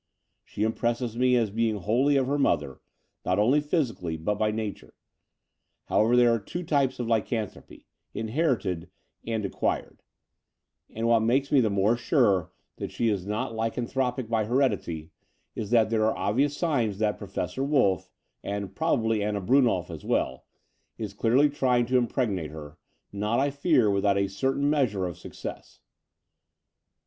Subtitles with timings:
[0.43, 2.81] She impresses me as being wholly of her mother,
[3.23, 4.95] not only phy sically, but by nature.
[5.85, 7.85] However, there are two types of lycanthropy—
[8.25, 8.89] inherited
[9.27, 10.01] and acquired:
[10.89, 14.15] and what makes me the more sure that she is not 236 The Door of
[14.15, 15.11] the Unreal lycanthropic by heredity,
[15.53, 18.07] is that there are obvious signs that Professor WolflE—
[18.43, 20.47] and, probably, Anna Brunnolf as well—
[20.99, 22.79] ^is clearly trying to impregnate her—
[23.13, 25.79] not, I fear, without a certain measure of success."